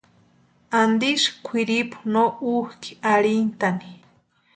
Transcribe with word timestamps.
Antisï 0.81 1.29
kwʼiripu 1.45 1.97
no 2.13 2.23
úkʼi 2.53 2.91
arhintani. 3.11 3.89